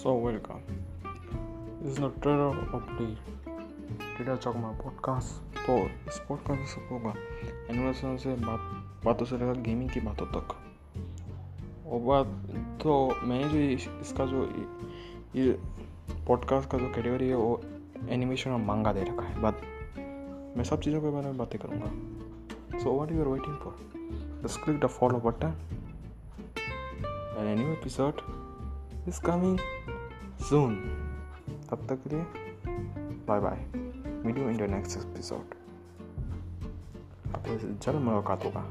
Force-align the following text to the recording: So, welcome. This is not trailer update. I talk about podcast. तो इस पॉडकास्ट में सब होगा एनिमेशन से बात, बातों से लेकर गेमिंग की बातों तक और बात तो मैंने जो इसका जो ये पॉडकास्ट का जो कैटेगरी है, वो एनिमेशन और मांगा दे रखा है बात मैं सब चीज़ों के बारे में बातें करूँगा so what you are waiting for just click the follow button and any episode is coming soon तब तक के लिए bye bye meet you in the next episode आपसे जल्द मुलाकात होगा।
So, 0.00 0.08
welcome. 0.08 0.60
This 1.80 1.92
is 1.92 1.98
not 1.98 2.14
trailer 2.22 2.52
update. 2.72 3.16
I 4.18 4.36
talk 4.36 4.54
about 4.54 4.78
podcast. 4.80 5.24
तो 5.66 5.78
इस 5.78 6.20
पॉडकास्ट 6.28 6.60
में 6.60 6.66
सब 6.66 6.88
होगा 6.90 7.14
एनिमेशन 7.70 8.16
से 8.16 8.34
बात, 8.34 8.60
बातों 9.04 9.26
से 9.26 9.38
लेकर 9.38 9.60
गेमिंग 9.60 9.90
की 9.90 10.00
बातों 10.00 10.26
तक 10.26 10.56
और 11.86 12.00
बात 12.00 12.26
तो 12.82 13.14
मैंने 13.22 13.48
जो 13.48 13.58
इसका 14.00 14.26
जो 14.26 14.66
ये 15.36 15.60
पॉडकास्ट 16.26 16.70
का 16.70 16.78
जो 16.78 16.88
कैटेगरी 16.88 17.28
है, 17.28 17.34
वो 17.34 17.60
एनिमेशन 18.08 18.50
और 18.50 18.58
मांगा 18.58 18.92
दे 18.92 19.02
रखा 19.02 19.22
है 19.22 19.40
बात 19.40 19.60
मैं 20.56 20.64
सब 20.64 20.80
चीज़ों 20.80 21.00
के 21.00 21.10
बारे 21.10 21.26
में 21.26 21.36
बातें 21.36 21.60
करूँगा 21.60 21.86
so 22.78 22.94
what 22.94 23.12
you 23.12 23.20
are 23.20 23.28
waiting 23.28 23.56
for 23.56 23.76
just 24.44 24.64
click 24.64 24.80
the 24.80 24.86
follow 24.86 25.18
button 25.18 25.54
and 27.38 27.58
any 27.58 27.72
episode 27.72 28.14
is 29.08 29.22
coming 29.22 29.58
soon 30.40 30.74
तब 31.70 31.86
तक 31.88 31.98
के 32.04 32.10
लिए 32.10 32.24
bye 33.26 33.40
bye 33.40 33.58
meet you 34.24 34.48
in 34.50 34.56
the 34.56 34.62
next 34.62 34.98
episode 34.98 35.54
आपसे 37.34 37.56
जल्द 37.58 37.96
मुलाकात 37.96 38.44
होगा। 38.44 38.64